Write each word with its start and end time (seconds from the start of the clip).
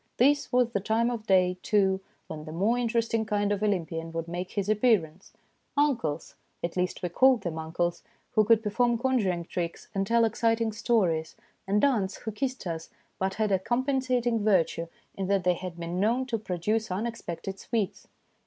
This 0.17 0.51
was 0.51 0.71
the 0.71 0.79
time 0.79 1.11
of 1.11 1.27
day, 1.27 1.59
too, 1.61 2.01
when 2.25 2.45
the 2.45 2.51
more 2.51 2.75
interesting 2.75 3.23
kind 3.23 3.51
of 3.51 3.61
Olympian 3.61 4.11
would 4.13 4.27
make 4.27 4.53
his 4.53 4.67
appearance, 4.67 5.31
uncles 5.77 6.33
at 6.63 6.75
least, 6.75 7.03
we 7.03 7.09
called 7.09 7.41
them 7.43 7.59
uncles 7.59 8.01
who 8.31 8.43
could 8.43 8.63
perform 8.63 8.97
conjuring 8.97 9.45
tricks 9.45 9.89
and 9.93 10.07
tell 10.07 10.25
exciting 10.25 10.71
stories, 10.71 11.35
and 11.67 11.85
aunts 11.85 12.15
who 12.17 12.31
kissed 12.31 12.65
us, 12.65 12.89
but 13.19 13.35
had 13.35 13.51
a 13.51 13.59
compensating 13.59 14.37
ON 14.37 14.43
GOING 14.43 14.43
TO 14.43 14.45
BED 14.45 14.87
139 14.87 14.87
virtue 14.87 15.19
in 15.21 15.27
that 15.27 15.43
they 15.43 15.53
had 15.53 15.77
been 15.79 15.99
known 15.99 16.25
to 16.25 16.39
pro 16.39 16.57
duce 16.57 16.89
unexpected 16.89 17.59
sweets. 17.59 18.07